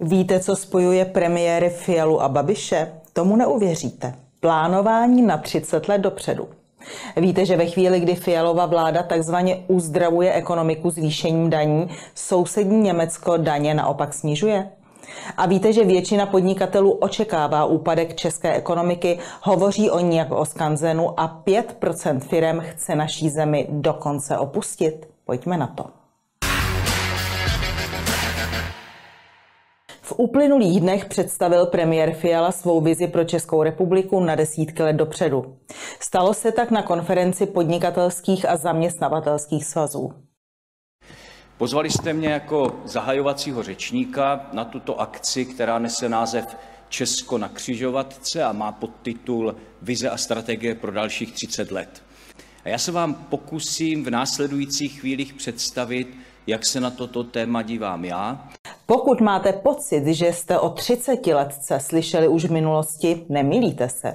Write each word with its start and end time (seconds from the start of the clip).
Víte, 0.00 0.40
co 0.40 0.56
spojuje 0.56 1.04
premiéry 1.04 1.70
Fialu 1.70 2.22
a 2.22 2.28
Babiše? 2.28 2.92
Tomu 3.12 3.36
neuvěříte. 3.36 4.14
Plánování 4.40 5.22
na 5.22 5.38
30 5.38 5.88
let 5.88 5.98
dopředu. 5.98 6.48
Víte, 7.16 7.46
že 7.46 7.56
ve 7.56 7.66
chvíli, 7.66 8.00
kdy 8.00 8.14
Fialova 8.14 8.66
vláda 8.66 9.02
takzvaně 9.02 9.64
uzdravuje 9.68 10.32
ekonomiku 10.32 10.90
zvýšením 10.90 11.50
daní, 11.50 11.90
sousední 12.14 12.80
Německo 12.80 13.36
daně 13.36 13.74
naopak 13.74 14.14
snižuje? 14.14 14.68
A 15.36 15.46
víte, 15.46 15.72
že 15.72 15.84
většina 15.84 16.26
podnikatelů 16.26 16.90
očekává 16.92 17.64
úpadek 17.64 18.14
české 18.14 18.52
ekonomiky, 18.52 19.18
hovoří 19.42 19.90
o 19.90 20.00
ní 20.00 20.16
jako 20.16 20.36
o 20.36 20.44
skanzenu 20.44 21.20
a 21.20 21.42
5% 21.46 22.20
firem 22.20 22.60
chce 22.60 22.94
naší 22.94 23.28
zemi 23.28 23.66
dokonce 23.70 24.38
opustit? 24.38 25.08
Pojďme 25.24 25.56
na 25.56 25.66
to. 25.66 26.01
Uplynulých 30.18 30.80
dnech 30.80 31.04
představil 31.04 31.66
premiér 31.66 32.12
Fiala 32.14 32.52
svou 32.52 32.80
vizi 32.80 33.06
pro 33.06 33.24
Českou 33.24 33.62
republiku 33.62 34.20
na 34.20 34.34
desítky 34.34 34.82
let 34.82 34.92
dopředu. 34.92 35.56
Stalo 36.00 36.34
se 36.34 36.52
tak 36.52 36.70
na 36.70 36.82
konferenci 36.82 37.46
podnikatelských 37.46 38.48
a 38.48 38.56
zaměstnavatelských 38.56 39.64
svazů. 39.64 40.12
Pozvali 41.58 41.90
jste 41.90 42.12
mě 42.12 42.28
jako 42.28 42.76
zahajovacího 42.84 43.62
řečníka 43.62 44.46
na 44.52 44.64
tuto 44.64 45.00
akci, 45.00 45.44
která 45.44 45.78
nese 45.78 46.08
název 46.08 46.56
Česko 46.88 47.38
na 47.38 47.48
křižovatce 47.48 48.44
a 48.44 48.52
má 48.52 48.72
podtitul 48.72 49.54
Vize 49.82 50.10
a 50.10 50.16
strategie 50.16 50.74
pro 50.74 50.92
dalších 50.92 51.32
30 51.32 51.70
let. 51.70 52.02
A 52.64 52.68
já 52.68 52.78
se 52.78 52.92
vám 52.92 53.14
pokusím 53.14 54.04
v 54.04 54.10
následujících 54.10 55.00
chvílích 55.00 55.34
představit, 55.34 56.16
jak 56.46 56.66
se 56.66 56.80
na 56.80 56.90
toto 56.90 57.24
téma 57.24 57.62
dívám 57.62 58.04
já. 58.04 58.48
Pokud 58.92 59.20
máte 59.20 59.52
pocit, 59.52 60.06
že 60.06 60.26
jste 60.26 60.58
o 60.58 60.68
30 60.68 61.26
letce 61.26 61.80
slyšeli 61.80 62.28
už 62.28 62.44
v 62.44 62.52
minulosti, 62.52 63.26
nemilíte 63.28 63.88
se. 63.88 64.14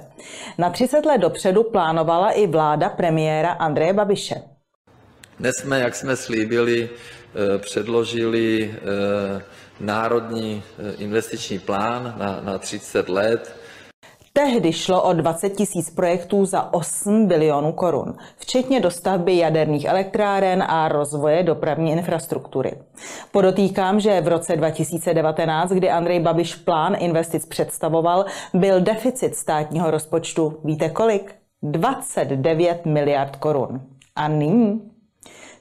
Na 0.58 0.70
30 0.70 1.06
let 1.06 1.18
dopředu 1.18 1.62
plánovala 1.62 2.30
i 2.30 2.46
vláda 2.46 2.88
premiéra 2.88 3.50
Andreje 3.52 3.92
Babiše. 3.92 4.34
Dnes 5.38 5.56
jsme, 5.56 5.80
jak 5.80 5.94
jsme 5.94 6.16
slíbili, 6.16 6.90
eh, 6.90 7.58
předložili 7.58 8.74
eh, 8.74 9.42
národní 9.80 10.62
eh, 10.78 10.94
investiční 10.98 11.58
plán 11.58 12.14
na, 12.18 12.40
na 12.40 12.58
30 12.58 13.08
let. 13.08 13.57
Tehdy 14.44 14.72
šlo 14.72 15.02
o 15.02 15.12
20 15.12 15.50
tisíc 15.50 15.90
projektů 15.90 16.44
za 16.44 16.74
8 16.74 17.26
bilionů 17.26 17.72
korun, 17.72 18.14
včetně 18.36 18.80
dostavby 18.80 19.36
jaderných 19.36 19.84
elektráren 19.84 20.64
a 20.68 20.88
rozvoje 20.88 21.42
dopravní 21.42 21.92
infrastruktury. 21.92 22.72
Podotýkám, 23.32 24.00
že 24.00 24.20
v 24.20 24.28
roce 24.28 24.56
2019, 24.56 25.70
kdy 25.70 25.90
Andrej 25.90 26.20
Babiš 26.20 26.54
plán 26.54 26.96
investic 26.98 27.46
představoval, 27.46 28.24
byl 28.54 28.80
deficit 28.80 29.36
státního 29.36 29.90
rozpočtu, 29.90 30.60
víte 30.64 30.88
kolik? 30.88 31.34
29 31.62 32.86
miliard 32.86 33.36
korun. 33.36 33.80
A 34.16 34.28
nyní 34.28 34.80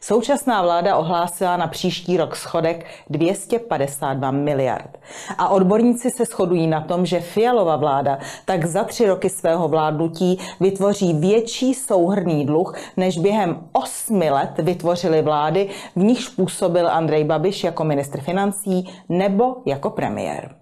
Současná 0.01 0.61
vláda 0.61 0.97
ohlásila 0.97 1.57
na 1.57 1.67
příští 1.67 2.17
rok 2.17 2.35
schodek 2.35 2.85
252 3.09 4.31
miliard. 4.31 4.97
A 5.37 5.49
odborníci 5.49 6.11
se 6.11 6.25
shodují 6.25 6.67
na 6.67 6.81
tom, 6.81 7.05
že 7.05 7.19
Fialova 7.19 7.75
vláda 7.75 8.19
tak 8.45 8.65
za 8.65 8.83
tři 8.83 9.05
roky 9.07 9.29
svého 9.29 9.67
vládnutí 9.67 10.39
vytvoří 10.59 11.13
větší 11.13 11.73
souhrný 11.73 12.45
dluh, 12.45 12.75
než 12.97 13.17
během 13.17 13.69
osmi 13.71 14.29
let 14.29 14.51
vytvořily 14.57 15.21
vlády, 15.21 15.69
v 15.95 16.03
nichž 16.03 16.29
působil 16.29 16.87
Andrej 16.89 17.23
Babiš 17.23 17.63
jako 17.63 17.83
ministr 17.83 18.21
financí 18.21 18.89
nebo 19.09 19.55
jako 19.65 19.89
premiér. 19.89 20.55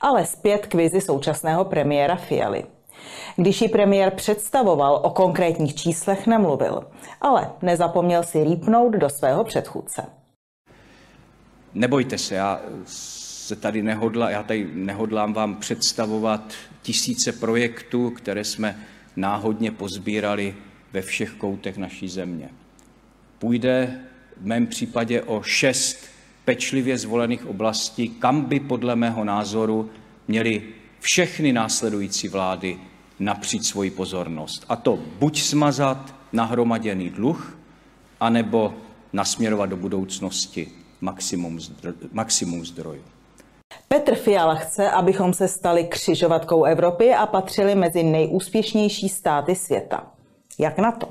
Ale 0.00 0.26
zpět 0.26 0.66
k 0.66 0.74
vizi 0.74 1.00
současného 1.00 1.64
premiéra 1.64 2.16
Fialy. 2.16 2.75
Když 3.36 3.60
ji 3.60 3.68
premiér 3.68 4.10
představoval, 4.10 5.00
o 5.02 5.10
konkrétních 5.10 5.74
číslech 5.74 6.26
nemluvil, 6.26 6.86
ale 7.20 7.50
nezapomněl 7.62 8.22
si 8.22 8.44
rýpnout 8.44 8.92
do 8.92 9.10
svého 9.10 9.44
předchůdce. 9.44 10.02
Nebojte 11.74 12.18
se, 12.18 12.34
já 12.34 12.60
se 13.46 13.56
tady 13.56 13.82
nehodla, 13.82 14.30
já 14.30 14.42
tady 14.42 14.70
nehodlám 14.74 15.32
vám 15.32 15.56
představovat 15.56 16.52
tisíce 16.82 17.32
projektů, 17.32 18.10
které 18.10 18.44
jsme 18.44 18.78
náhodně 19.16 19.70
pozbírali 19.70 20.54
ve 20.92 21.02
všech 21.02 21.30
koutech 21.30 21.76
naší 21.76 22.08
země. 22.08 22.48
Půjde 23.38 24.00
v 24.36 24.46
mém 24.46 24.66
případě 24.66 25.22
o 25.22 25.42
šest 25.42 25.98
pečlivě 26.44 26.98
zvolených 26.98 27.46
oblastí, 27.46 28.08
kam 28.08 28.40
by 28.40 28.60
podle 28.60 28.96
mého 28.96 29.24
názoru 29.24 29.90
měly 30.28 30.62
všechny 31.00 31.52
následující 31.52 32.28
vlády 32.28 32.78
napřít 33.18 33.66
svoji 33.66 33.90
pozornost. 33.90 34.64
A 34.68 34.76
to 34.76 34.98
buď 35.18 35.42
smazat 35.42 36.14
nahromaděný 36.32 37.10
dluh, 37.10 37.58
anebo 38.20 38.74
nasměrovat 39.12 39.70
do 39.70 39.76
budoucnosti 39.76 40.72
maximum, 41.00 41.60
zdro, 41.60 41.92
maximum 42.12 42.64
zdrojů. 42.64 43.02
Petr 43.88 44.14
Fiala 44.14 44.54
chce, 44.54 44.90
abychom 44.90 45.32
se 45.34 45.48
stali 45.48 45.84
křižovatkou 45.84 46.64
Evropy 46.64 47.14
a 47.14 47.26
patřili 47.26 47.74
mezi 47.74 48.02
nejúspěšnější 48.02 49.08
státy 49.08 49.54
světa. 49.54 50.06
Jak 50.58 50.78
na 50.78 50.92
to? 50.92 51.08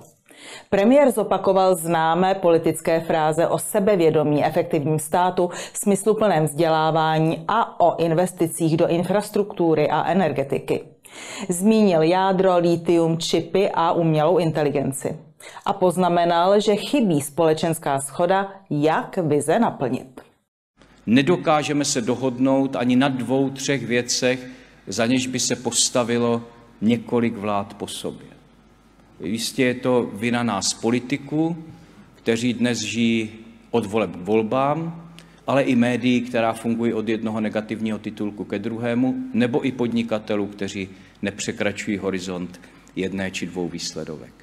Premiér 0.70 1.12
zopakoval 1.12 1.76
známé 1.76 2.36
politické 2.36 3.00
fráze 3.00 3.48
o 3.48 3.58
sebevědomí 3.58 4.46
efektivním 4.46 5.00
státu, 5.00 5.50
smysluplném 5.74 6.46
vzdělávání 6.46 7.46
a 7.48 7.80
o 7.80 8.00
investicích 8.00 8.78
do 8.78 8.88
infrastruktury 8.88 9.90
a 9.90 10.12
energetiky. 10.12 10.95
Zmínil 11.50 12.02
jádro, 12.02 12.58
litium, 12.58 13.18
čipy 13.18 13.70
a 13.74 13.92
umělou 13.92 14.38
inteligenci. 14.38 15.16
A 15.66 15.74
poznamenal, 15.74 16.60
že 16.60 16.76
chybí 16.76 17.22
společenská 17.22 18.00
schoda, 18.00 18.54
jak 18.70 19.18
vize 19.18 19.60
naplnit. 19.60 20.22
Nedokážeme 21.06 21.86
se 21.86 22.02
dohodnout 22.02 22.76
ani 22.76 22.96
na 22.96 23.08
dvou, 23.08 23.50
třech 23.50 23.86
věcech, 23.86 24.48
za 24.88 25.06
něž 25.06 25.28
by 25.28 25.40
se 25.40 25.56
postavilo 25.56 26.42
několik 26.82 27.38
vlád 27.38 27.74
po 27.74 27.88
sobě. 27.88 28.28
Jistě 29.20 29.64
je 29.64 29.74
to 29.74 30.10
vina 30.14 30.44
nás 30.44 30.74
politiků, 30.74 31.58
kteří 32.16 32.54
dnes 32.54 32.80
žijí 32.80 33.30
od 33.72 33.86
voleb 33.86 34.12
k 34.12 34.26
volbám, 34.26 35.10
ale 35.48 35.64
i 35.64 35.76
médií, 35.76 36.22
která 36.22 36.54
fungují 36.54 36.94
od 36.94 37.10
jednoho 37.10 37.42
negativního 37.42 38.00
titulku 38.00 38.44
ke 38.44 38.60
druhému, 38.60 39.16
nebo 39.34 39.68
i 39.68 39.72
podnikatelů, 39.72 40.48
kteří 40.48 40.90
nepřekračují 41.26 41.98
horizont 41.98 42.60
jedné 42.96 43.32
či 43.32 43.46
dvou 43.46 43.68
výsledovek. 43.68 44.34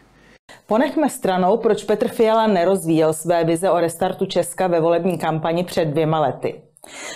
Ponechme 0.67 1.11
stranou, 1.11 1.57
proč 1.57 1.85
Petr 1.85 2.09
Fiala 2.09 2.47
nerozvíjel 2.47 3.13
své 3.13 3.45
vize 3.45 3.71
o 3.71 3.81
restartu 3.81 4.27
Česka 4.27 4.67
ve 4.67 4.81
volební 4.81 5.19
kampani 5.19 5.65
před 5.65 5.85
dvěma 5.85 6.21
lety. 6.21 6.63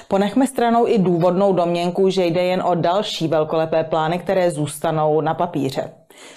Ponechme 0.09 0.47
stranou 0.47 0.87
i 0.87 0.99
důvodnou 0.99 1.53
domněnku, 1.53 2.10
že 2.10 2.26
jde 2.26 2.43
jen 2.43 2.62
o 2.62 2.75
další 2.75 3.28
velkolepé 3.28 3.84
plány, 3.84 4.19
které 4.19 4.50
zůstanou 4.50 5.21
na 5.21 5.34
papíře. 5.34 5.91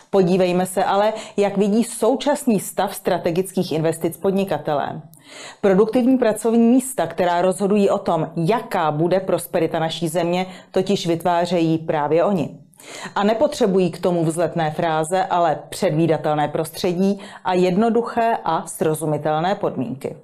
Podívejme 0.10 0.66
se 0.66 0.84
ale, 0.84 1.14
jak 1.38 1.58
vidí 1.58 1.84
současný 1.84 2.60
stav 2.60 2.96
strategických 2.96 3.72
investic 3.72 4.18
podnikatelé. 4.18 5.02
Produktivní 5.62 6.18
pracovní 6.18 6.68
místa, 6.68 7.08
která 7.08 7.42
rozhodují 7.42 7.90
o 7.90 7.98
tom, 7.98 8.32
jaká 8.36 8.92
bude 8.92 9.20
prosperita 9.20 9.80
naší 9.80 10.08
země, 10.08 10.46
totiž 10.72 11.08
vytvářejí 11.08 11.78
právě 11.78 12.24
oni. 12.24 12.69
A 13.16 13.24
nepotřebují 13.24 13.92
k 13.92 14.02
tomu 14.02 14.26
vzletné 14.26 14.72
fráze, 14.72 15.24
ale 15.24 15.60
předvídatelné 15.70 16.48
prostředí 16.48 17.20
a 17.44 17.54
jednoduché 17.54 18.38
a 18.44 18.68
srozumitelné 18.68 19.56
podmínky. 19.56 20.16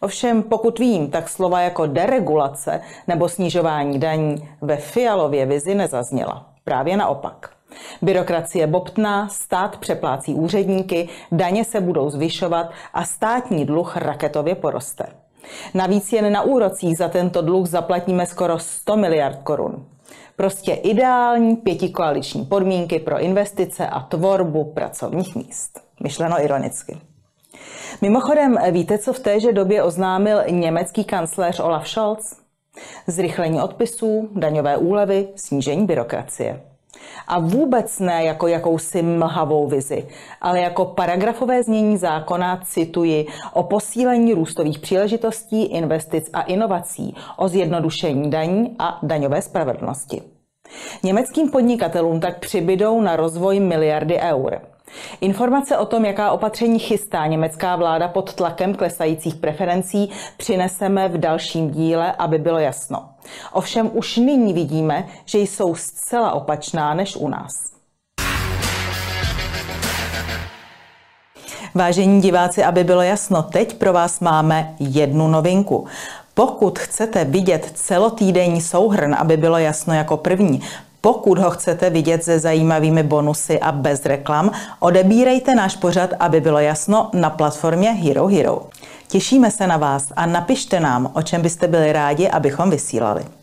Ovšem, 0.00 0.42
pokud 0.42 0.78
vím, 0.78 1.10
tak 1.10 1.28
slova 1.28 1.60
jako 1.60 1.86
deregulace 1.86 2.80
nebo 3.08 3.28
snižování 3.28 3.98
daní 3.98 4.48
ve 4.60 4.76
Fialově 4.76 5.46
vizi 5.46 5.74
nezazněla. 5.74 6.46
Právě 6.64 6.96
naopak. 6.96 7.50
Byrokracie 8.02 8.66
bobtná, 8.66 9.28
stát 9.28 9.76
přeplácí 9.76 10.34
úředníky, 10.34 11.08
daně 11.32 11.64
se 11.64 11.80
budou 11.80 12.10
zvyšovat 12.10 12.70
a 12.94 13.04
státní 13.04 13.64
dluh 13.64 13.96
raketově 13.96 14.54
poroste. 14.54 15.06
Navíc 15.74 16.12
jen 16.12 16.32
na 16.32 16.42
úrocích 16.42 16.96
za 16.96 17.08
tento 17.08 17.42
dluh 17.42 17.66
zaplatíme 17.66 18.26
skoro 18.26 18.58
100 18.58 18.96
miliard 18.96 19.38
korun. 19.42 19.86
Prostě 20.36 20.72
ideální 20.72 21.56
pětikoaliční 21.56 22.44
podmínky 22.44 22.98
pro 22.98 23.20
investice 23.20 23.86
a 23.86 24.00
tvorbu 24.00 24.64
pracovních 24.64 25.36
míst. 25.36 25.80
Myšleno 26.02 26.44
ironicky. 26.44 26.98
Mimochodem, 28.02 28.58
víte, 28.70 28.98
co 28.98 29.12
v 29.12 29.18
téže 29.18 29.52
době 29.52 29.82
oznámil 29.82 30.42
německý 30.50 31.04
kancléř 31.04 31.60
Olaf 31.60 31.88
Scholz? 31.88 32.36
Zrychlení 33.06 33.62
odpisů, 33.62 34.28
daňové 34.32 34.76
úlevy, 34.76 35.28
snížení 35.36 35.86
byrokracie. 35.86 36.69
A 37.28 37.38
vůbec 37.38 37.98
ne 37.98 38.24
jako 38.24 38.46
jakousi 38.46 39.02
mlhavou 39.02 39.66
vizi, 39.66 40.08
ale 40.40 40.60
jako 40.60 40.84
paragrafové 40.84 41.62
znění 41.62 41.96
zákona, 41.96 42.60
cituji, 42.64 43.26
o 43.52 43.62
posílení 43.62 44.34
růstových 44.34 44.78
příležitostí, 44.78 45.64
investic 45.64 46.30
a 46.32 46.42
inovací, 46.42 47.16
o 47.36 47.48
zjednodušení 47.48 48.30
daní 48.30 48.76
a 48.78 48.98
daňové 49.02 49.42
spravedlnosti. 49.42 50.22
Německým 51.02 51.50
podnikatelům 51.50 52.20
tak 52.20 52.38
přibydou 52.38 53.00
na 53.00 53.16
rozvoj 53.16 53.60
miliardy 53.60 54.18
eur. 54.18 54.60
Informace 55.20 55.78
o 55.78 55.86
tom, 55.86 56.04
jaká 56.04 56.30
opatření 56.30 56.78
chystá 56.78 57.26
německá 57.26 57.76
vláda 57.76 58.08
pod 58.08 58.34
tlakem 58.34 58.74
klesajících 58.74 59.34
preferencí, 59.34 60.10
přineseme 60.36 61.08
v 61.08 61.18
dalším 61.18 61.70
díle, 61.70 62.12
aby 62.12 62.38
bylo 62.38 62.58
jasno. 62.58 63.08
Ovšem 63.52 63.90
už 63.94 64.16
nyní 64.16 64.52
vidíme, 64.52 65.06
že 65.24 65.38
jsou 65.38 65.74
zcela 65.74 66.32
opačná 66.32 66.94
než 66.94 67.16
u 67.16 67.28
nás. 67.28 67.52
Vážení 71.74 72.20
diváci, 72.20 72.64
aby 72.64 72.84
bylo 72.84 73.02
jasno, 73.02 73.42
teď 73.42 73.74
pro 73.74 73.92
vás 73.92 74.20
máme 74.20 74.74
jednu 74.78 75.28
novinku. 75.28 75.86
Pokud 76.34 76.78
chcete 76.78 77.24
vidět 77.24 77.70
celotýdenní 77.74 78.60
souhrn, 78.60 79.14
aby 79.14 79.36
bylo 79.36 79.58
jasno 79.58 79.94
jako 79.94 80.16
první, 80.16 80.62
pokud 81.00 81.38
ho 81.38 81.50
chcete 81.50 81.90
vidět 81.90 82.24
se 82.24 82.38
zajímavými 82.38 83.02
bonusy 83.02 83.60
a 83.60 83.72
bez 83.72 84.06
reklam, 84.06 84.50
odebírejte 84.78 85.54
náš 85.54 85.76
pořad, 85.76 86.10
aby 86.20 86.40
bylo 86.40 86.58
jasno, 86.58 87.10
na 87.12 87.30
platformě 87.30 87.90
Hero 87.90 88.26
Hero. 88.26 88.62
Těšíme 89.08 89.50
se 89.50 89.66
na 89.66 89.76
vás 89.76 90.12
a 90.16 90.26
napište 90.26 90.80
nám, 90.80 91.10
o 91.14 91.22
čem 91.22 91.42
byste 91.42 91.68
byli 91.68 91.92
rádi, 91.92 92.28
abychom 92.28 92.70
vysílali. 92.70 93.39